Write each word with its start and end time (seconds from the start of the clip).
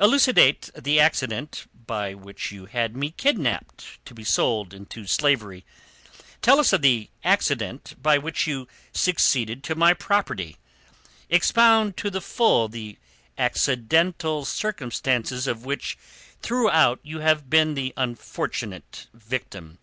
Elucidate 0.00 0.70
the 0.74 0.98
accident, 0.98 1.66
by 1.74 2.14
which 2.14 2.50
you 2.50 2.64
had 2.64 2.96
me 2.96 3.10
kidnapped 3.10 4.02
to 4.06 4.14
be 4.14 4.24
sold 4.24 4.72
into 4.72 5.04
slavery. 5.06 5.62
Tell 6.40 6.58
us 6.58 6.72
of 6.72 6.80
the 6.80 7.10
accident 7.22 7.94
by 8.00 8.16
which 8.16 8.46
you 8.46 8.66
succeeded 8.94 9.62
to 9.64 9.74
my 9.74 9.92
property. 9.92 10.56
Expound 11.28 11.98
to 11.98 12.08
the 12.08 12.22
full 12.22 12.66
the 12.66 12.96
accidental 13.36 14.46
circumstances 14.46 15.46
of 15.46 15.66
which 15.66 15.98
throughout 16.40 16.98
you 17.02 17.18
have 17.18 17.50
been 17.50 17.74
the 17.74 17.92
unfortunate 17.98 19.08
victim. 19.12 19.76